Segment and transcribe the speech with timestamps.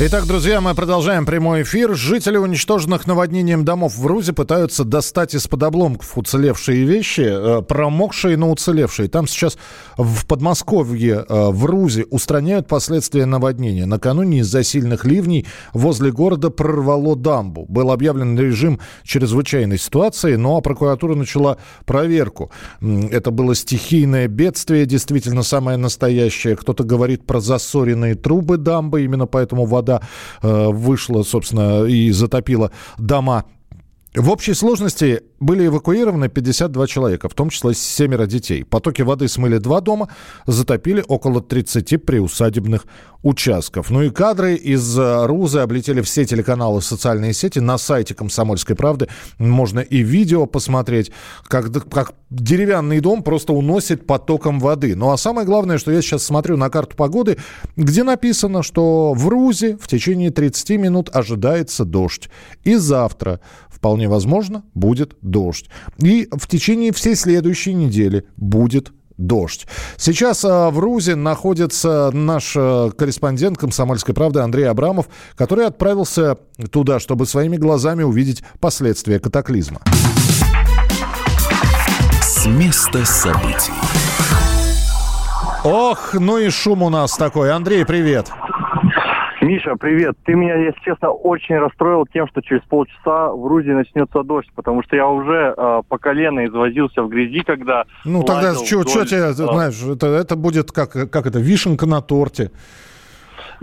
[0.00, 1.94] Итак, друзья, мы продолжаем прямой эфир.
[1.94, 8.50] Жители уничтоженных наводнением домов в Рузе пытаются достать из-под обломков уцелевшие вещи, э, промокшие, но
[8.50, 9.08] уцелевшие.
[9.08, 9.56] Там сейчас
[9.96, 13.86] в Подмосковье, э, в Рузе, устраняют последствия наводнения.
[13.86, 17.64] Накануне из-за сильных ливней возле города прорвало дамбу.
[17.68, 22.50] Был объявлен режим чрезвычайной ситуации, ну а прокуратура начала проверку.
[22.80, 26.56] Это было стихийное бедствие, действительно самое настоящее.
[26.56, 30.00] Кто-то говорит про засоренные трубы дамбы, именно поэтому вода вода
[30.42, 33.44] э, вышла, собственно, и затопила дома.
[34.14, 38.64] В общей сложности были эвакуированы 52 человека, в том числе семеро детей.
[38.64, 40.08] Потоки воды смыли два дома,
[40.46, 42.86] затопили около 30 приусадебных
[43.24, 43.90] участков.
[43.90, 47.58] Ну и кадры из э, Рузы облетели все телеканалы социальные сети.
[47.58, 51.10] На сайте «Комсомольской правды» можно и видео посмотреть,
[51.44, 54.94] как, как деревянный дом просто уносит потоком воды.
[54.94, 57.38] Ну а самое главное, что я сейчас смотрю на карту погоды,
[57.76, 62.28] где написано, что в Рузе в течение 30 минут ожидается дождь.
[62.64, 65.68] И завтра вполне возможно будет дождь.
[65.98, 69.66] И в течение всей следующей недели будет дождь.
[69.96, 76.38] Сейчас а, в Рузе находится наш а, корреспондент «Комсомольской правды» Андрей Абрамов, который отправился
[76.70, 79.80] туда, чтобы своими глазами увидеть последствия катаклизма.
[82.20, 83.72] С места событий.
[85.64, 87.50] Ох, ну и шум у нас такой.
[87.50, 88.30] Андрей, привет.
[89.44, 90.16] Миша, привет.
[90.24, 94.82] Ты меня, если честно, очень расстроил тем, что через полчаса в Грузии начнется дождь, потому
[94.82, 97.84] что я уже э, по колено извозился в грязи, когда...
[98.06, 102.52] Ну тогда что тебе, э, знаешь, это, это будет как, как это, вишенка на торте.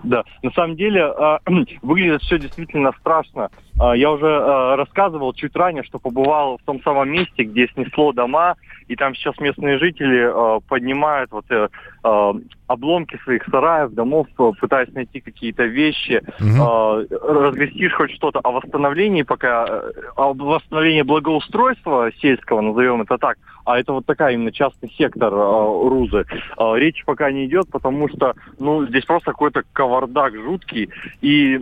[0.03, 1.37] Да, на самом деле э,
[1.81, 3.49] выглядит все действительно страшно.
[3.79, 8.11] Э, я уже э, рассказывал чуть ранее, что побывал в том самом месте, где снесло
[8.11, 8.55] дома,
[8.87, 11.69] и там сейчас местные жители э, поднимают вот э,
[12.03, 12.33] э,
[12.67, 17.03] обломки своих сараев, домов, э, пытаясь найти какие-то вещи, угу.
[17.03, 23.37] э, разгрестишь хоть что-то о восстановлении пока, э, о восстановлении благоустройства сельского, назовем это так,
[23.65, 26.25] а это вот такая именно частный сектор э, Рузы.
[26.57, 30.89] Э, речь пока не идет, потому что, ну, здесь просто какой-то кавардак жуткий,
[31.21, 31.61] и э,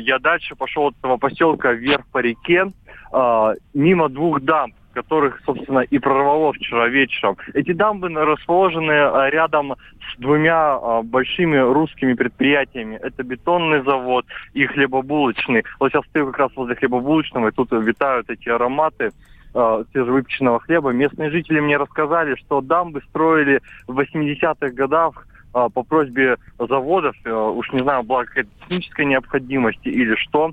[0.00, 2.66] я дальше пошел от этого поселка вверх по реке,
[3.12, 7.36] э, мимо двух дамб, которых, собственно, и прорвало вчера вечером.
[7.52, 12.98] Эти дамбы расположены рядом с двумя большими русскими предприятиями.
[13.02, 14.24] Это бетонный завод
[14.54, 15.64] и хлебобулочный.
[15.78, 19.10] Вот сейчас стою как раз возле хлебобулочного, и тут витают эти ароматы
[19.54, 20.90] э, свежевыпеченного хлеба.
[20.90, 27.80] Местные жители мне рассказали, что дамбы строили в 80-х годах по просьбе заводов, уж не
[27.80, 30.52] знаю, была какая-то техническая необходимость или что.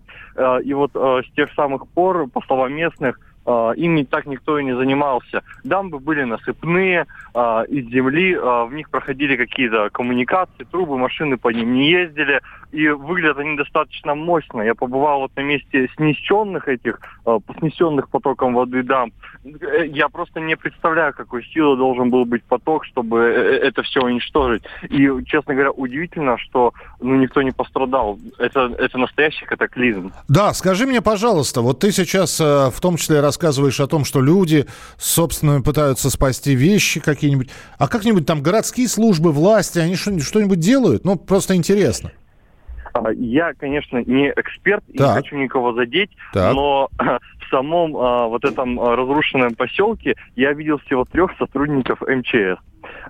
[0.63, 4.75] И вот с тех самых пор, по словам местных, а, ими так никто и не
[4.75, 5.43] занимался.
[5.63, 11.49] Дамбы были насыпные, а, из земли, а, в них проходили какие-то коммуникации, трубы, машины по
[11.49, 14.61] ним не ездили, и выглядят они достаточно мощно.
[14.61, 16.99] Я побывал вот на месте снесенных этих,
[17.59, 19.13] снесенных потоком воды дамб.
[19.43, 23.83] Э, я просто не представляю, какой силы должен был быть поток, чтобы э, э, это
[23.83, 24.63] все уничтожить.
[24.89, 28.19] И, честно говоря, удивительно, что ну, никто не пострадал.
[28.37, 30.11] Это, это настоящий катаклизм.
[30.27, 34.67] Да, скажи мне, пожалуйста, вот ты сейчас в том числе рассказываешь о том, что люди,
[34.97, 37.49] собственно, пытаются спасти вещи какие-нибудь.
[37.79, 41.03] А как-нибудь там городские службы, власти, они что-нибудь делают?
[41.03, 42.11] Ну, просто интересно.
[42.93, 46.53] А, я, конечно, не эксперт и не хочу никого задеть, так.
[46.53, 46.89] но
[47.43, 52.59] в самом а, вот этом а, разрушенном поселке я видел всего трех сотрудников МЧС.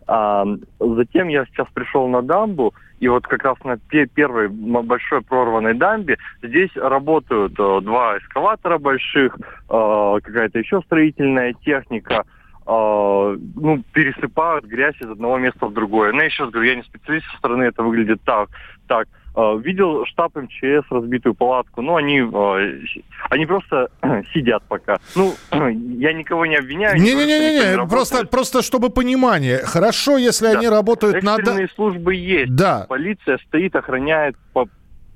[0.07, 0.45] А,
[0.79, 6.17] затем я сейчас пришел на дамбу, и вот как раз на первой большой прорванной дамбе
[6.41, 9.37] здесь работают а, два эскаватора больших,
[9.69, 12.23] а, какая-то еще строительная техника,
[12.65, 16.13] Uh, ну, пересыпают грязь из одного места в другое.
[16.13, 18.47] Но я раз говорю, я не специалист со стороны, это выглядит так.
[18.87, 19.09] так.
[19.35, 22.79] Uh, видел штаб МЧС, разбитую палатку, но ну, они, uh,
[23.31, 23.89] они просто
[24.31, 24.99] сидят пока.
[25.15, 27.01] Ну, я никого не обвиняю.
[27.01, 29.57] Не-не-не, просто, просто чтобы понимание.
[29.65, 30.59] Хорошо, если да.
[30.59, 31.37] они работают на...
[31.37, 32.53] Экстренные службы есть.
[32.55, 32.85] Да.
[32.87, 34.67] Полиция стоит, охраняет по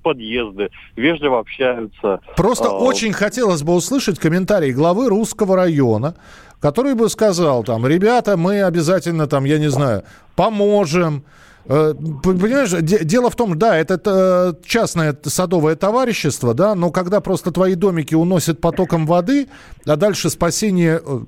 [0.02, 2.20] подъезды, вежливо общаются.
[2.36, 6.16] Просто а, очень хотелось бы услышать комментарий главы русского района,
[6.60, 10.06] который бы сказал там, ребята, мы обязательно там, я не знаю,
[10.36, 17.20] поможем, Э, понимаешь, дело в том, да, это э, частное садовое товарищество, да, но когда
[17.20, 19.48] просто твои домики уносят потоком воды,
[19.86, 21.20] а дальше спасение э,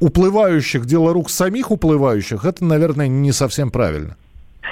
[0.00, 4.16] уплывающих, дело рук самих уплывающих, это, наверное, не совсем правильно.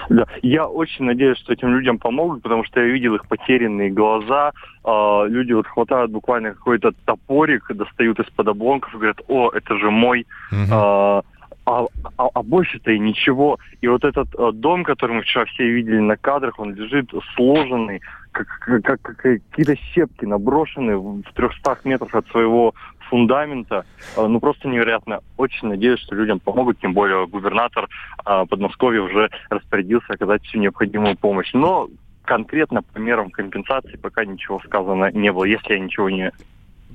[0.08, 4.52] Да, я очень надеюсь, что этим людям помогут, потому что я видел их потерянные глаза.
[4.84, 9.90] Э, люди вот хватают буквально какой-то топорик, достают из-под обломков и говорят, о, это же
[9.90, 10.26] мой.
[10.50, 11.22] Угу.
[11.66, 11.86] А,
[12.18, 13.58] а, а больше-то и ничего.
[13.80, 18.02] И вот этот э, дом, который мы вчера все видели на кадрах, он лежит сложенный,
[18.32, 22.74] как, как, как, как какие-то щепки наброшены в 300 метрах от своего
[23.08, 23.86] фундамента.
[24.16, 25.20] Э, ну, просто невероятно.
[25.38, 27.88] Очень надеюсь, что людям помогут, тем более губернатор
[28.26, 31.50] э, Подмосковья уже распорядился оказать всю необходимую помощь.
[31.54, 31.88] Но
[32.24, 36.30] конкретно по мерам компенсации пока ничего сказано не было, если я ничего не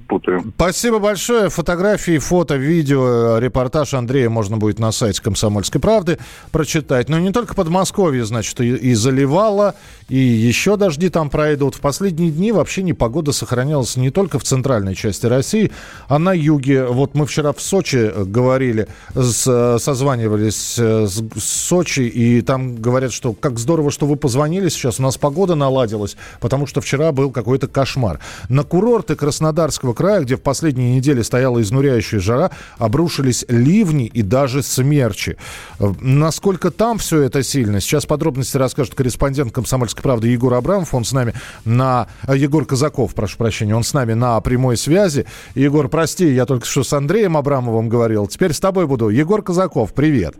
[0.09, 0.43] путаю.
[0.55, 1.49] Спасибо большое.
[1.49, 6.17] Фотографии, фото, видео, репортаж Андрея можно будет на сайте «Комсомольской правды»
[6.51, 7.07] прочитать.
[7.07, 9.75] Но не только Подмосковье, значит, и, и заливало,
[10.09, 11.75] и еще дожди там пройдут.
[11.75, 15.71] В последние дни вообще непогода сохранялась не только в центральной части России,
[16.07, 16.85] а на юге.
[16.85, 23.33] Вот мы вчера в Сочи говорили, с, созванивались с, с Сочи, и там говорят, что
[23.33, 27.67] как здорово, что вы позвонили сейчас, у нас погода наладилась, потому что вчера был какой-то
[27.67, 28.19] кошмар.
[28.49, 34.63] На курорты Краснодарского края, где в последние недели стояла изнуряющая жара, обрушились ливни и даже
[34.63, 35.35] смерчи.
[35.77, 37.81] Насколько там все это сильно?
[37.81, 40.93] Сейчас подробности расскажет корреспондент «Комсомольской правды» Егор Абрамов.
[40.93, 41.33] Он с нами
[41.65, 42.07] на...
[42.25, 43.75] Э, Егор Казаков, прошу прощения.
[43.75, 45.25] Он с нами на прямой связи.
[45.53, 48.27] Егор, прости, я только что с Андреем Абрамовым говорил.
[48.27, 49.09] Теперь с тобой буду.
[49.09, 50.35] Егор Казаков, привет.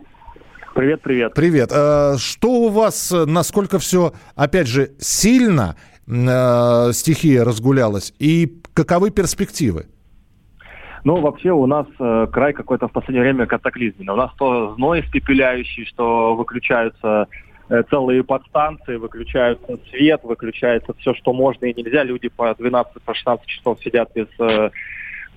[0.74, 1.34] Привет, привет.
[1.34, 1.70] Привет.
[1.70, 5.76] Э, что у вас, насколько все, опять же, сильно
[6.06, 8.12] э, стихия разгулялась?
[8.18, 9.86] И каковы перспективы?
[11.04, 14.12] Ну, вообще у нас э, край какой-то в последнее время катаклизменный.
[14.12, 17.26] У нас то зной испепеляющий, что выключаются
[17.70, 22.04] э, целые подстанции, выключаются свет, выключается все, что можно и нельзя.
[22.04, 24.70] Люди по 12-16 по часов сидят без э,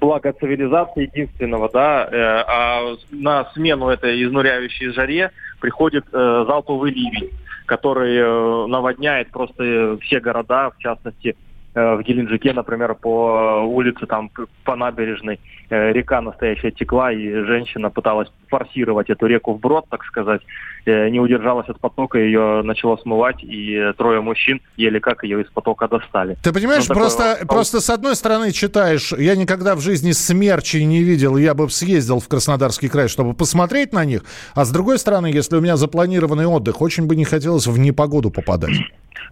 [0.04, 5.32] блага цивилизации единственного, да, э, а на смену этой изнуряющей жаре
[5.62, 7.32] приходит э, залповый ливень,
[7.78, 14.30] который э, наводняет просто все города, в частности, Э, в Геленджике, например, по улице, там,
[14.64, 15.40] по набережной
[15.70, 20.42] э, река настоящая текла, и женщина пыталась форсировать эту реку вброд, так сказать,
[20.86, 25.50] э, не удержалась от потока, ее начало смывать, и трое мужчин еле как ее из
[25.50, 26.38] потока достали.
[26.44, 27.48] Ты понимаешь, ну, просто, такое...
[27.48, 32.20] просто с одной стороны читаешь, я никогда в жизни смерчей не видел, я бы съездил
[32.20, 34.24] в Краснодарский край, чтобы посмотреть на них,
[34.54, 38.30] а с другой стороны, если у меня запланированный отдых, очень бы не хотелось в непогоду
[38.30, 38.74] попадать.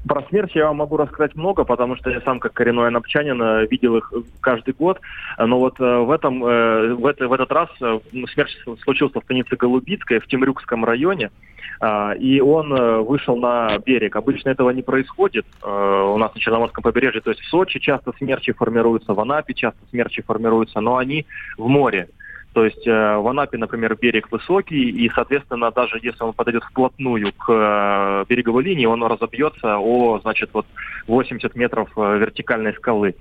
[0.07, 3.67] Про смерч я вам могу рассказать много, потому что я сам, как коренной анапчанин, э,
[3.67, 4.99] видел их каждый год.
[5.37, 8.51] Но вот э, в, этом, э, в, это, в этот раз смерч
[8.83, 11.31] случился в станице Голубицкой, в Темрюкском районе.
[11.79, 12.69] А, и он
[13.05, 14.15] вышел на берег.
[14.15, 17.21] Обычно этого не происходит у нас на Черноморском побережье.
[17.21, 21.25] То есть в Сочи часто смерчи формируются, в Анапе часто смерчи формируются, но они
[21.57, 22.07] в море.
[22.53, 27.31] То есть э, в Анапе, например, берег высокий, и, соответственно, даже если он подойдет вплотную
[27.31, 30.65] к э, береговой линии, он разобьется о, значит, вот
[31.07, 33.15] 80 метров э, вертикальной скалы.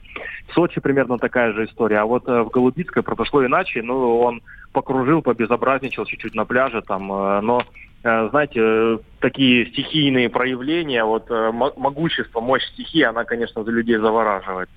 [0.49, 1.99] В Сочи примерно такая же история.
[1.99, 3.82] А вот в Голубицкой произошло иначе.
[3.82, 4.43] Ну, он
[4.73, 7.62] покружил, побезобразничал чуть-чуть на пляже там, но
[8.03, 14.71] знаете, такие стихийные проявления, вот могущество, мощь стихии, она, конечно, за людей завораживает.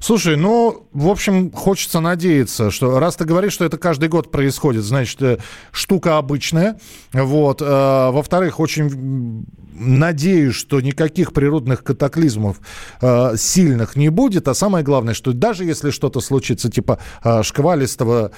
[0.00, 4.84] Слушай, ну, в общем, хочется надеяться, что раз ты говоришь, что это каждый год происходит,
[4.84, 5.38] значит, э,
[5.72, 6.78] штука обычная.
[7.12, 7.60] Вот.
[7.62, 9.44] Э, во-вторых, очень
[9.78, 12.58] надеюсь, что никаких природных катаклизмов
[13.00, 14.48] э, сильных не будет.
[14.48, 16.98] А самое главное, что даже если что-то случится, типа
[17.42, 18.32] шквалистого,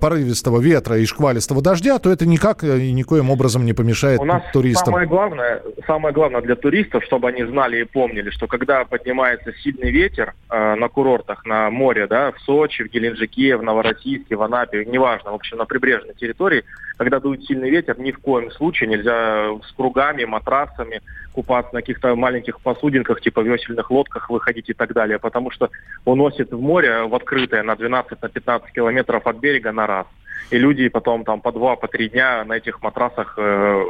[0.00, 4.42] порывистого ветра и шквалистого дождя, то это никак и никоим образом не помешает У нас
[4.52, 4.86] туристам.
[4.86, 9.90] Самое главное, самое главное для туристов, чтобы они знали и помнили, что когда поднимается сильный
[9.90, 15.32] ветер, на курортах, на море, да, в Сочи, в Геленджике, в Новороссийске, в Анапе, неважно,
[15.32, 16.64] в общем, на прибрежной территории,
[16.96, 20.85] когда дует сильный ветер, ни в коем случае нельзя с кругами, матрасами
[21.32, 25.70] купаться на каких-то маленьких посудинках, типа весельных лодках выходить и так далее, потому что
[26.04, 30.06] уносит в море, в открытое, на 12-15 на километров от берега на раз.
[30.50, 33.84] И люди потом там по два, по три дня на этих матрасах э,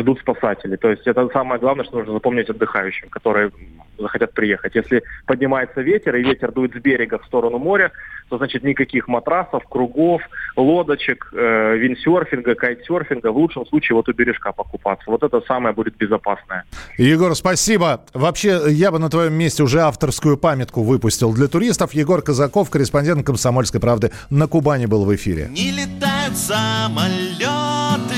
[0.00, 0.76] ждут спасатели.
[0.76, 3.50] То есть это самое главное, что нужно запомнить отдыхающим, которые
[3.98, 4.74] захотят приехать.
[4.74, 7.92] Если поднимается ветер, и ветер дует с берега в сторону моря,
[8.28, 10.22] то значит никаких матрасов, кругов,
[10.56, 13.30] лодочек, э, виндсерфинга, кайтсерфинга.
[13.30, 15.10] В лучшем случае вот у бережка покупаться.
[15.10, 16.64] Вот это самое будет безопасное.
[16.98, 18.04] Егор, спасибо.
[18.14, 21.92] Вообще, я бы на твоем месте уже авторскую памятку выпустил для туристов.
[21.92, 25.48] Егор Казаков, корреспондент «Комсомольской правды» на Кубани был в эфире.
[25.50, 28.11] Не летают самолеты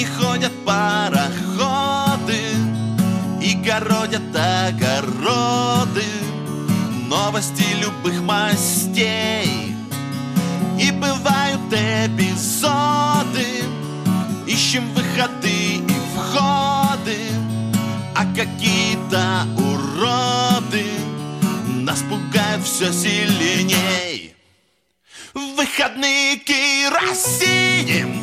[0.00, 2.40] не ходят пароходы
[3.42, 6.04] И городят огороды.
[7.06, 9.74] Новости любых мастей
[10.78, 13.64] И бывают эпизоды.
[14.46, 17.18] Ищем выходы и входы
[18.14, 20.86] А какие-то уроды
[21.66, 24.34] Нас пугают все сильней.
[25.34, 28.20] Выходные керосинем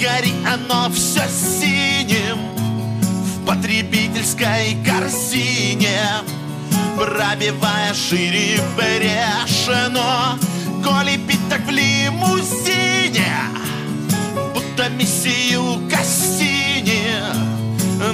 [0.00, 6.00] гори оно все синим В потребительской корзине.
[6.96, 10.38] Пробивая шире брешено
[10.84, 13.32] Коли пить так в лимузине
[14.54, 17.14] Будто миссию Кассини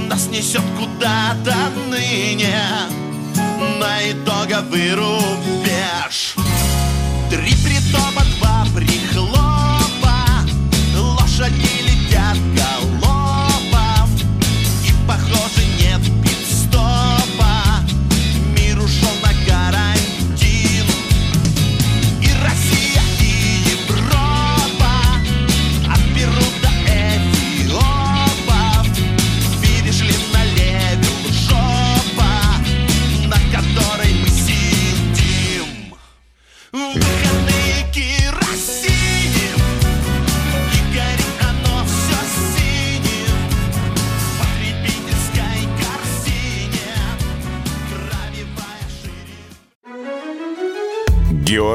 [0.09, 1.57] Нас несет куда-то
[1.89, 2.61] ныне.
[3.81, 6.37] На итоговый рубеж
[7.31, 8.46] Три притопа, два